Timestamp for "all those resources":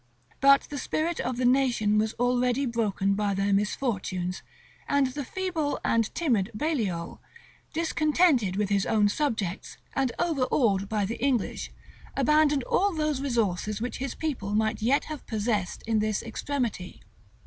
12.63-13.79